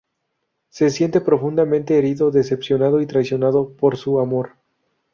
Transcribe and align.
Se 0.69 0.89
siente 0.89 1.21
profundamente 1.21 1.95
herido, 1.95 2.31
decepcionado 2.31 3.01
y 3.01 3.05
traicionado 3.05 3.73
por 3.75 3.97
su 3.97 4.19
amor. 4.19 4.53